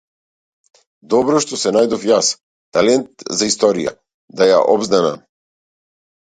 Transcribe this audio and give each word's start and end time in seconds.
Добро 1.13 1.41
што 1.45 1.59
се 1.65 1.73
најдов 1.77 2.07
јас, 2.13 2.31
талент 2.79 3.27
за 3.43 3.53
историја, 3.53 3.95
да 4.43 4.51
ја 4.53 4.59
обзнанам. 4.77 5.25